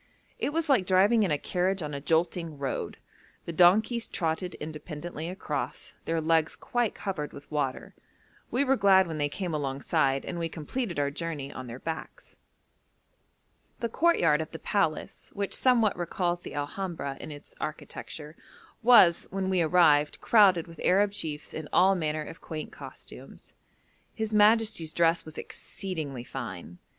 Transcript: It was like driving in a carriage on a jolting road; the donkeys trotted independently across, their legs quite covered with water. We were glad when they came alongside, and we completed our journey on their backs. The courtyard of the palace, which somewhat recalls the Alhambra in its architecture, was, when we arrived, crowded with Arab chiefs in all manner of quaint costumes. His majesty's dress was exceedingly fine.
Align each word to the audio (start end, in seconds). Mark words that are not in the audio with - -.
It 0.39 0.51
was 0.51 0.67
like 0.67 0.87
driving 0.87 1.21
in 1.21 1.29
a 1.29 1.37
carriage 1.37 1.83
on 1.83 1.93
a 1.93 2.01
jolting 2.01 2.57
road; 2.57 2.97
the 3.45 3.53
donkeys 3.53 4.07
trotted 4.07 4.55
independently 4.55 5.29
across, 5.29 5.93
their 6.05 6.19
legs 6.19 6.55
quite 6.55 6.95
covered 6.95 7.33
with 7.33 7.51
water. 7.51 7.93
We 8.49 8.63
were 8.63 8.75
glad 8.75 9.05
when 9.05 9.19
they 9.19 9.29
came 9.29 9.53
alongside, 9.53 10.25
and 10.25 10.39
we 10.39 10.49
completed 10.49 10.97
our 10.97 11.11
journey 11.11 11.53
on 11.53 11.67
their 11.67 11.77
backs. 11.77 12.39
The 13.79 13.89
courtyard 13.89 14.41
of 14.41 14.49
the 14.49 14.57
palace, 14.57 15.29
which 15.33 15.55
somewhat 15.55 15.95
recalls 15.95 16.39
the 16.39 16.55
Alhambra 16.55 17.15
in 17.21 17.31
its 17.31 17.53
architecture, 17.61 18.35
was, 18.81 19.27
when 19.29 19.51
we 19.51 19.61
arrived, 19.61 20.19
crowded 20.19 20.65
with 20.65 20.81
Arab 20.83 21.11
chiefs 21.11 21.53
in 21.53 21.69
all 21.71 21.93
manner 21.93 22.23
of 22.23 22.41
quaint 22.41 22.71
costumes. 22.71 23.53
His 24.15 24.33
majesty's 24.33 24.93
dress 24.93 25.25
was 25.25 25.37
exceedingly 25.37 26.23
fine. 26.23 26.79